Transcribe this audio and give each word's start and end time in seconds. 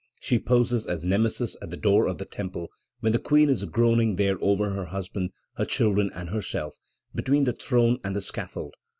She 0.19 0.39
poses 0.39 0.87
as 0.87 1.03
Nemesis 1.05 1.55
at 1.61 1.69
the 1.69 1.77
door 1.77 2.07
of 2.07 2.17
the 2.17 2.25
Temple, 2.25 2.69
when 3.01 3.11
the 3.11 3.19
Queen 3.19 3.49
is 3.51 3.65
groaning 3.65 4.15
there 4.15 4.39
over 4.43 4.71
her 4.71 4.85
husband, 4.85 5.29
her 5.57 5.65
children, 5.65 6.09
and 6.15 6.29
herself, 6.31 6.73
between 7.13 7.43
the 7.43 7.53
throne 7.53 7.99
and 8.03 8.15
the 8.15 8.21
scaffold. 8.21 8.73